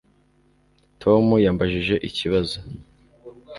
Tom 1.01 1.25
yambajije 1.45 1.95
ikibazo 2.09 2.57